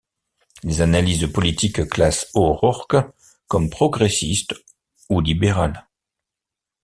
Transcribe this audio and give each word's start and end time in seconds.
Les 0.63 0.81
analystes 0.81 1.27
politiques 1.31 1.87
classent 1.87 2.31
O'Rourke 2.33 2.95
comme 3.47 3.69
progressiste 3.69 4.55
ou 5.11 5.21
libéral. 5.21 5.87